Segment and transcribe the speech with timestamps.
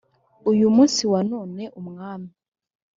[0.51, 2.29] uyu munsi wa none umwami